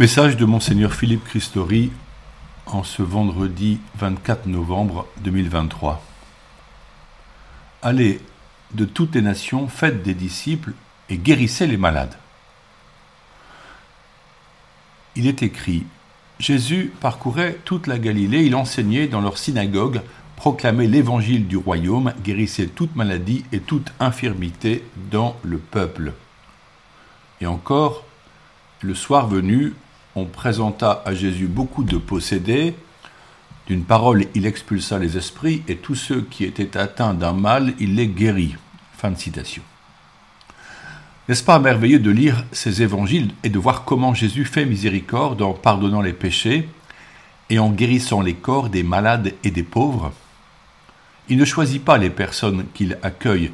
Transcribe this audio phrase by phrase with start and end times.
[0.00, 1.92] Message de Monseigneur Philippe Christori
[2.64, 6.02] en ce vendredi 24 novembre 2023.
[7.82, 8.18] Allez
[8.72, 10.72] de toutes les nations, faites des disciples
[11.10, 12.14] et guérissez les malades.
[15.16, 15.84] Il est écrit
[16.38, 20.00] Jésus parcourait toute la Galilée, il enseignait dans leur synagogue,
[20.34, 26.14] proclamait l'évangile du royaume, guérissait toute maladie et toute infirmité dans le peuple.
[27.42, 28.06] Et encore,
[28.80, 29.74] le soir venu,
[30.16, 32.74] on présenta à Jésus beaucoup de possédés.
[33.66, 37.94] D'une parole, il expulsa les esprits et tous ceux qui étaient atteints d'un mal, il
[37.94, 38.56] les guérit.
[38.96, 39.62] Fin de citation.
[41.28, 45.52] N'est-ce pas merveilleux de lire ces évangiles et de voir comment Jésus fait miséricorde en
[45.52, 46.68] pardonnant les péchés
[47.50, 50.12] et en guérissant les corps des malades et des pauvres?
[51.28, 53.52] Il ne choisit pas les personnes qu'il accueille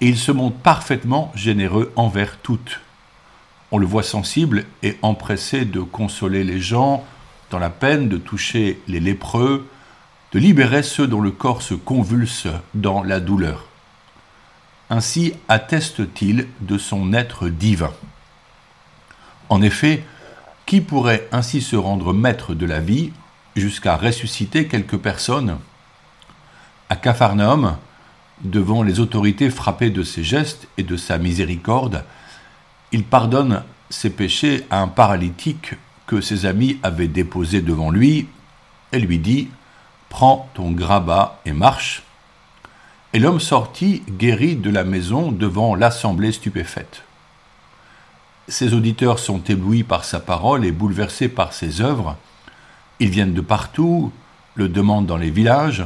[0.00, 2.80] et il se montre parfaitement généreux envers toutes.
[3.74, 7.04] On le voit sensible et empressé de consoler les gens
[7.50, 9.66] dans la peine, de toucher les lépreux,
[10.32, 13.64] de libérer ceux dont le corps se convulse dans la douleur.
[14.90, 17.92] Ainsi atteste-t-il de son être divin.
[19.48, 20.04] En effet,
[20.66, 23.10] qui pourrait ainsi se rendre maître de la vie
[23.56, 25.56] jusqu'à ressusciter quelques personnes?
[26.90, 27.76] À Capharnaüm,
[28.44, 32.04] devant les autorités frappées de ses gestes et de sa miséricorde,
[32.92, 35.74] il pardonne ses péchés à un paralytique
[36.06, 38.28] que ses amis avaient déposé devant lui
[38.92, 39.48] et lui dit
[40.08, 42.02] Prends ton grabat et marche.
[43.14, 47.04] Et l'homme sortit guéri de la maison devant l'assemblée stupéfaite.
[48.48, 52.16] Ses auditeurs sont éblouis par sa parole et bouleversés par ses œuvres.
[53.00, 54.12] Ils viennent de partout,
[54.54, 55.84] le demandent dans les villages,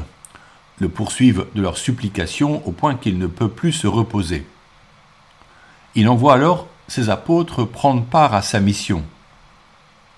[0.81, 4.45] le poursuivent de leurs supplications au point qu'il ne peut plus se reposer.
[5.95, 9.05] Il envoie alors ses apôtres prendre part à sa mission.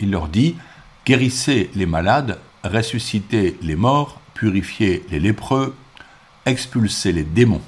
[0.01, 0.57] Il leur dit,
[1.07, 5.77] guérissez les malades, ressuscitez les morts, purifiez les lépreux,
[6.47, 7.63] expulsez les démons.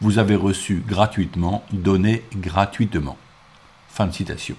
[0.00, 3.16] Vous avez reçu gratuitement, donnez gratuitement.
[3.88, 4.56] Fin citation.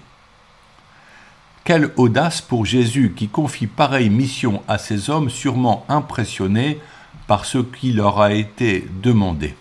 [1.64, 6.80] Quelle audace pour Jésus qui confie pareille mission à ces hommes sûrement impressionnés
[7.28, 9.56] par ce qui leur a été demandé.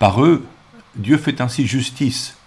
[0.00, 0.44] Par eux,
[0.96, 2.37] Dieu fait ainsi justice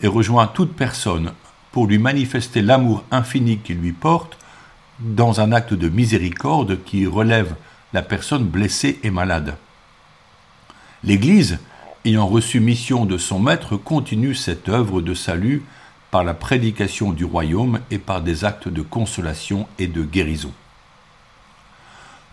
[0.00, 1.32] et rejoint toute personne
[1.72, 4.38] pour lui manifester l'amour infini qu'il lui porte
[5.00, 7.54] dans un acte de miséricorde qui relève
[7.92, 9.56] la personne blessée et malade.
[11.02, 11.58] L'Église,
[12.04, 15.64] ayant reçu mission de son Maître, continue cette œuvre de salut
[16.10, 20.52] par la prédication du royaume et par des actes de consolation et de guérison.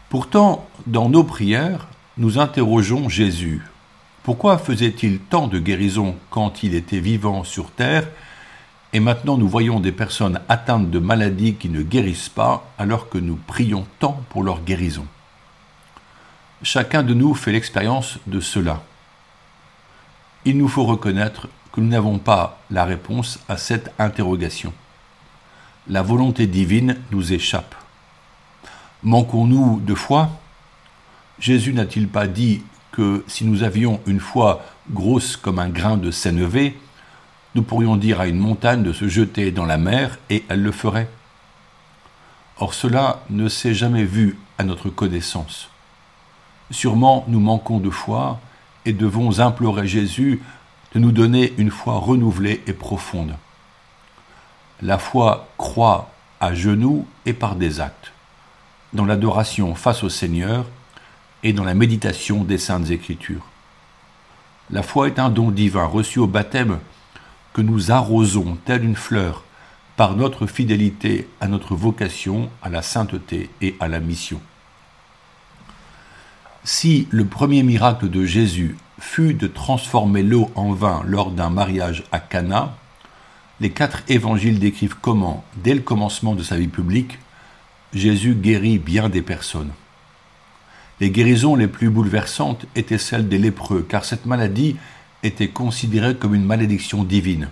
[0.10, 3.64] Pourtant, dans nos prières, nous interrogeons Jésus.
[4.24, 8.08] Pourquoi faisait-il tant de guérisons quand il était vivant sur terre
[8.94, 13.18] et maintenant nous voyons des personnes atteintes de maladies qui ne guérissent pas alors que
[13.18, 15.08] nous prions tant pour leur guérison?
[16.62, 18.84] Chacun de nous fait l'expérience de cela.
[20.46, 24.72] Il nous faut reconnaître que nous n'avons pas la réponse à cette interrogation.
[25.88, 27.74] La volonté divine nous échappe.
[29.02, 30.30] Manquons-nous de foi?
[31.40, 36.12] Jésus n'a-t-il pas dit que si nous avions une foi grosse comme un grain de
[36.12, 36.78] sénévé,
[37.56, 40.72] nous pourrions dire à une montagne de se jeter dans la mer et elle le
[40.72, 41.10] ferait.
[42.58, 45.70] Or cela ne s'est jamais vu à notre connaissance.
[46.70, 48.40] Sûrement nous manquons de foi
[48.86, 50.42] et devons implorer Jésus
[50.94, 53.36] de nous donner une foi renouvelée et profonde.
[54.82, 58.12] La foi croit à genoux et par des actes,
[58.94, 60.66] dans l'adoration face au Seigneur
[61.44, 63.46] et dans la méditation des saintes écritures.
[64.70, 66.80] La foi est un don divin reçu au baptême
[67.54, 69.44] que nous arrosons telle une fleur
[69.98, 74.40] par notre fidélité à notre vocation, à la sainteté et à la mission.
[76.64, 82.04] Si le premier miracle de Jésus fut de transformer l'eau en vin lors d'un mariage
[82.12, 82.76] à Cana,
[83.60, 87.20] les quatre évangiles décrivent comment, dès le commencement de sa vie publique,
[87.94, 89.72] Jésus guérit bien des personnes.
[91.02, 94.76] Les guérisons les plus bouleversantes étaient celles des lépreux, car cette maladie
[95.24, 97.50] était considérée comme une malédiction divine.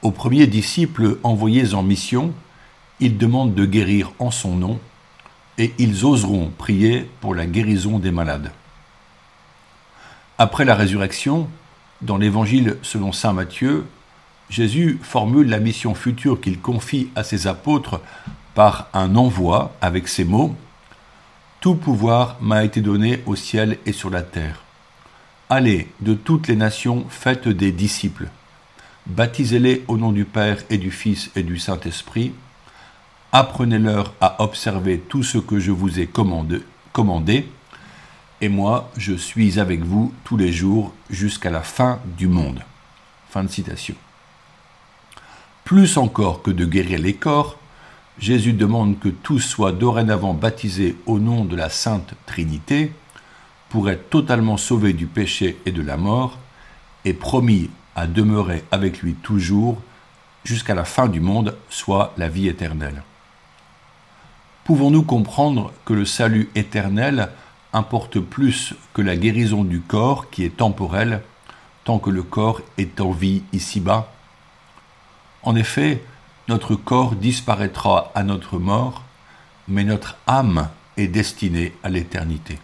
[0.00, 2.32] Aux premiers disciples envoyés en mission,
[3.00, 4.80] il demande de guérir en son nom,
[5.58, 8.50] et ils oseront prier pour la guérison des malades.
[10.38, 11.50] Après la résurrection,
[12.00, 13.84] dans l'évangile selon Saint Matthieu,
[14.48, 18.00] Jésus formule la mission future qu'il confie à ses apôtres
[18.54, 20.56] par un envoi avec ces mots
[21.60, 24.62] tout pouvoir m'a été donné au ciel et sur la terre.
[25.50, 28.28] Allez, de toutes les nations, faites des disciples.
[29.06, 32.32] Baptisez-les au nom du Père et du Fils et du Saint-Esprit.
[33.32, 37.46] Apprenez-leur à observer tout ce que je vous ai commandé,
[38.40, 42.60] et moi je suis avec vous tous les jours jusqu'à la fin du monde.
[43.28, 43.94] Fin de citation.
[45.64, 47.59] Plus encore que de guérir les corps,
[48.20, 52.92] Jésus demande que tous soient dorénavant baptisés au nom de la Sainte Trinité
[53.70, 56.36] pour être totalement sauvés du péché et de la mort
[57.06, 59.80] et promis à demeurer avec lui toujours
[60.44, 63.02] jusqu'à la fin du monde, soit la vie éternelle.
[64.64, 67.30] Pouvons-nous comprendre que le salut éternel
[67.72, 71.22] importe plus que la guérison du corps qui est temporelle
[71.84, 74.12] tant que le corps est en vie ici-bas?
[75.42, 76.02] En effet,
[76.50, 79.04] notre corps disparaîtra à notre mort,
[79.68, 82.58] mais notre âme est destinée à l'éternité.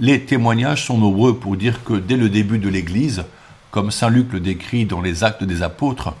[0.00, 3.24] Les témoignages sont nombreux pour dire que dès le début de l'Église,
[3.70, 6.14] comme Saint Luc le décrit dans les actes des apôtres,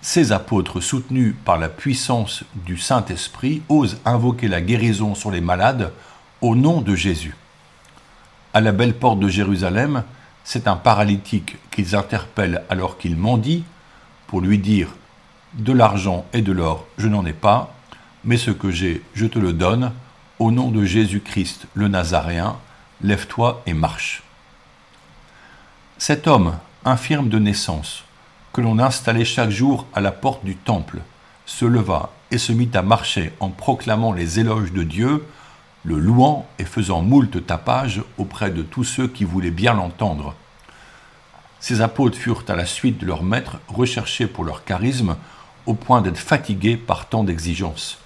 [0.00, 5.92] ces apôtres, soutenus par la puissance du Saint-Esprit, osent invoquer la guérison sur les malades
[6.40, 7.36] au nom de Jésus.
[8.52, 10.02] À la belle porte de Jérusalem,
[10.42, 13.62] c'est un paralytique qu'ils interpellent alors qu'il mendie
[14.26, 14.88] pour lui dire
[15.54, 17.74] De l'argent et de l'or, je n'en ai pas,
[18.24, 19.92] mais ce que j'ai, je te le donne,
[20.38, 22.56] au nom de Jésus-Christ le Nazaréen,
[23.02, 24.22] lève-toi et marche.
[25.98, 28.04] Cet homme, infirme de naissance,
[28.52, 30.98] que l'on installait chaque jour à la porte du temple,
[31.46, 35.24] se leva et se mit à marcher en proclamant les éloges de Dieu,
[35.84, 40.34] le louant et faisant moult tapages auprès de tous ceux qui voulaient bien l'entendre.
[41.66, 45.16] Ces apôtres furent à la suite de leur maître recherchés pour leur charisme,
[45.66, 47.98] au point d'être fatigués par tant d'exigences.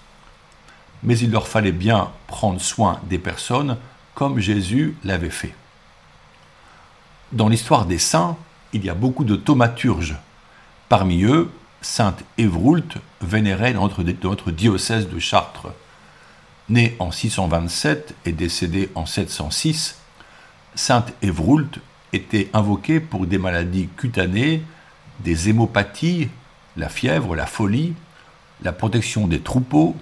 [1.03, 3.77] Mais il leur fallait bien prendre soin des personnes
[4.15, 5.53] comme Jésus l'avait fait.
[7.33, 8.39] Dans l'histoire des saints,
[8.73, 10.17] il y a beaucoup de thaumaturges.
[10.89, 11.51] Parmi eux,
[11.83, 13.91] sainte Évroult, vénérée dans
[14.23, 15.69] notre, diocèse de Chartres.
[16.71, 19.99] Née en 627 et décédée en 706,
[20.75, 21.79] sainte Évroult
[22.13, 24.63] était invoquée pour des maladies cutanées,
[25.21, 26.29] des hémopathies,
[26.77, 27.95] la fièvre, la folie,
[28.63, 29.97] la protection des troupeaux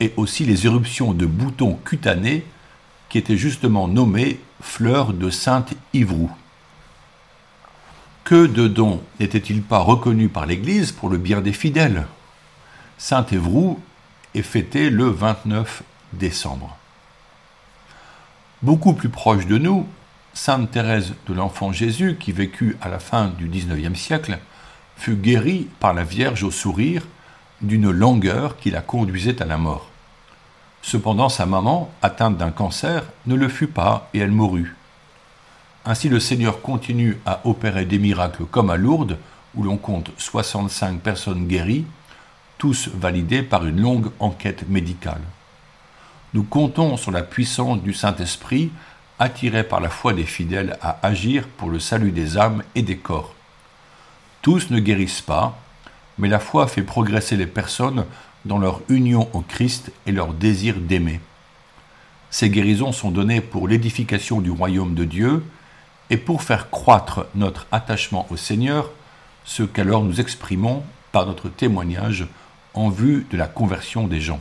[0.00, 2.44] et aussi les éruptions de boutons cutanés
[3.08, 6.30] qui étaient justement nommées fleurs de sainte Ivroux.
[8.24, 12.06] Que de dons n'était-il pas reconnu par l'Église pour le bien des fidèles?
[12.96, 13.80] Sainte Évroux
[14.34, 15.82] est fêtée le 29
[16.12, 16.76] décembre.
[18.62, 19.86] Beaucoup plus proche de nous,
[20.42, 24.38] Sainte Thérèse de l'Enfant Jésus, qui vécut à la fin du XIXe siècle,
[24.96, 27.02] fut guérie par la Vierge au sourire
[27.60, 29.90] d'une langueur qui la conduisait à la mort.
[30.80, 34.74] Cependant, sa maman, atteinte d'un cancer, ne le fut pas et elle mourut.
[35.84, 39.18] Ainsi, le Seigneur continue à opérer des miracles comme à Lourdes,
[39.54, 41.84] où l'on compte 65 personnes guéries,
[42.56, 45.20] tous validés par une longue enquête médicale.
[46.32, 48.70] Nous comptons sur la puissance du Saint-Esprit,
[49.20, 52.96] attiré par la foi des fidèles à agir pour le salut des âmes et des
[52.96, 53.34] corps.
[54.42, 55.58] Tous ne guérissent pas,
[56.18, 58.06] mais la foi fait progresser les personnes
[58.46, 61.20] dans leur union au Christ et leur désir d'aimer.
[62.30, 65.44] Ces guérisons sont données pour l'édification du royaume de Dieu
[66.08, 68.90] et pour faire croître notre attachement au Seigneur,
[69.44, 70.82] ce qu'alors nous exprimons
[71.12, 72.26] par notre témoignage
[72.72, 74.40] en vue de la conversion des gens.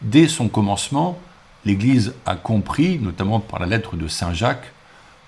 [0.00, 1.18] Dès son commencement,
[1.64, 4.72] l'Église a compris, notamment par la lettre de Saint Jacques,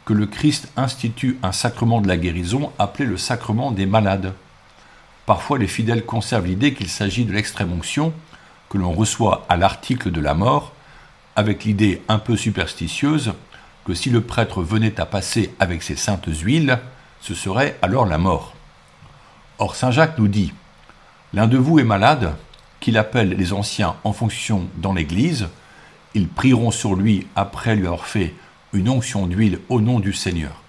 [0.04, 4.32] que le Christ institue un sacrement de la guérison appelé le sacrement des malades.
[5.26, 8.12] Parfois, les fidèles conservent l'idée qu'il s'agit de l'extrême onction
[8.68, 10.72] que l'on reçoit à l'article de la mort,
[11.36, 13.32] avec l'idée un peu superstitieuse
[13.84, 16.78] que si le prêtre venait à passer avec ses saintes huiles,
[17.20, 18.54] ce serait alors la mort.
[19.58, 20.52] Or, Saint Jacques nous dit
[21.32, 22.34] L'un de vous est malade,
[22.80, 25.48] qu'il appelle les anciens en fonction dans l'Église,
[26.14, 28.34] ils prieront sur lui après lui avoir fait
[28.72, 30.62] une onction d'huile au nom du Seigneur.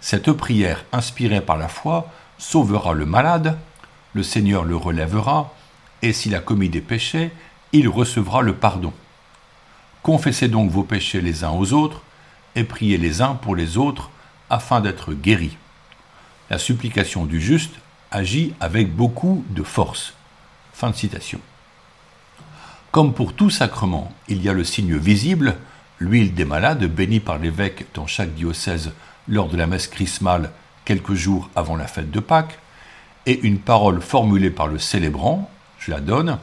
[0.00, 3.58] Cette prière inspirée par la foi sauvera le malade,
[4.14, 5.54] le Seigneur le relèvera,
[6.02, 7.30] et s'il a commis des péchés,
[7.72, 8.92] il recevra le pardon.
[10.02, 12.02] Confessez donc vos péchés les uns aux autres,
[12.54, 14.10] et priez les uns pour les autres,
[14.48, 15.56] afin d'être guéris.
[16.50, 17.74] La supplication du juste
[18.10, 20.14] agit avec beaucoup de force.
[20.72, 21.40] Fin de citation.
[22.96, 25.56] Comme pour tout sacrement, il y a le signe visible,
[25.98, 28.90] l'huile des malades bénie par l'évêque dans chaque diocèse
[29.28, 30.50] lors de la messe chrismale
[30.86, 32.58] quelques jours avant la fête de Pâques,
[33.26, 36.38] et une parole formulée par le célébrant, je la donne,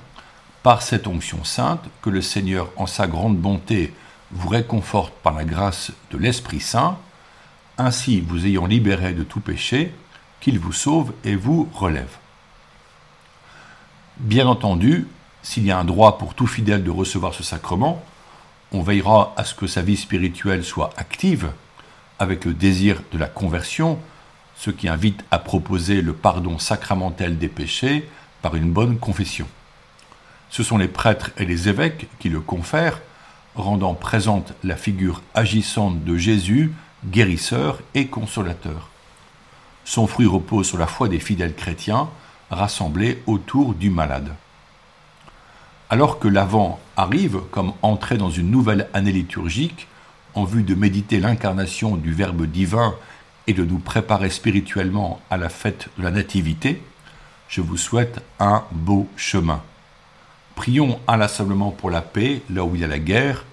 [0.62, 3.92] par cette onction sainte, que le Seigneur, en sa grande bonté,
[4.30, 7.00] vous réconforte par la grâce de l'Esprit Saint,
[7.80, 9.92] ainsi vous ayant libéré de tout péché,
[10.40, 12.16] qu'il vous sauve et vous relève.
[14.20, 15.08] Bien entendu,
[15.44, 18.04] s'il y a un droit pour tout fidèle de recevoir ce sacrement,
[18.72, 21.52] on veillera à ce que sa vie spirituelle soit active,
[22.18, 24.00] avec le désir de la conversion,
[24.56, 28.10] ce qui invite à proposer le pardon sacramentel des péchés
[28.42, 29.48] par une bonne confession.
[30.50, 33.02] Ce sont les prêtres et les évêques qui le confèrent,
[33.56, 36.74] rendant présente la figure agissante de Jésus,
[37.06, 38.90] guérisseur et consolateur.
[39.86, 42.10] Son fruit repose sur la foi des fidèles chrétiens
[42.50, 44.34] rassemblés autour du malade.
[45.90, 49.88] Alors que l'Avent arrive comme entrée dans une nouvelle année liturgique,
[50.34, 52.96] en vue de méditer l'incarnation du Verbe divin
[53.46, 56.82] et de nous préparer spirituellement à la fête de la Nativité,
[57.48, 59.62] je vous souhaite un beau chemin.
[60.56, 63.46] Prions inlassablement pour la paix là où il y a la guerre,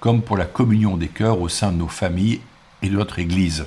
[0.00, 2.40] comme pour la communion des cœurs au sein de nos familles
[2.82, 3.66] et de notre Église.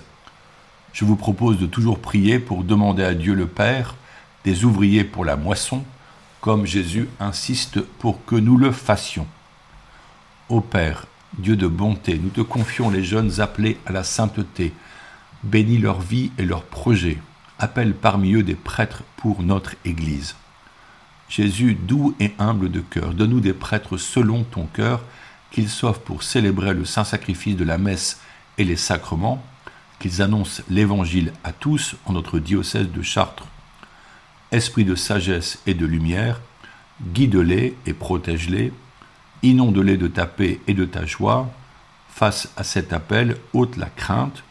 [0.94, 3.96] Je vous propose de toujours prier pour demander à Dieu le Père
[4.44, 5.84] des ouvriers pour la moisson,
[6.46, 9.26] comme Jésus insiste pour que nous le fassions.
[10.48, 11.08] Ô Père,
[11.40, 14.72] Dieu de bonté, nous te confions les jeunes appelés à la sainteté.
[15.42, 17.18] Bénis leur vie et leurs projets.
[17.58, 20.36] Appelle parmi eux des prêtres pour notre Église.
[21.30, 25.02] Jésus, doux et humble de cœur, donne-nous des prêtres selon ton cœur,
[25.50, 28.20] qu'ils sauvent pour célébrer le saint sacrifice de la messe
[28.60, 29.44] et les sacrements,
[29.98, 33.48] qu'ils annoncent l'Évangile à tous en notre diocèse de Chartres.
[34.56, 36.40] Esprit de sagesse et de lumière,
[37.12, 38.72] guide-les et protège-les,
[39.44, 41.52] inonde-les de ta paix et de ta joie,
[42.08, 44.46] face à cet appel, ôte la crainte,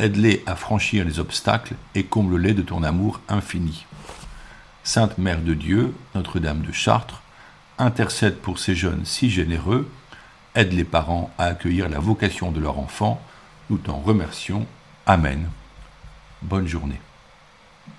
[0.00, 3.86] aide-les à franchir les obstacles et comble-les de ton amour infini.
[4.82, 7.22] Sainte Mère de Dieu, Notre-Dame de Chartres,
[7.78, 9.88] intercède pour ces jeunes si généreux,
[10.56, 13.22] aide les parents à accueillir la vocation de leur enfant,
[13.70, 14.66] nous t'en remercions.
[15.06, 15.48] Amen.
[16.42, 17.00] Bonne journée.